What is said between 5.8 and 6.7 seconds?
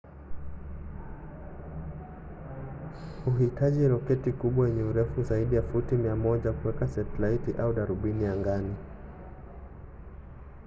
100